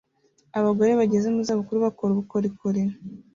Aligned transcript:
Abagore 0.59 0.91
bageze 0.99 1.27
mu 1.35 1.41
zabukuru 1.47 1.79
bakora 1.85 2.09
ubukorikori 2.13 2.81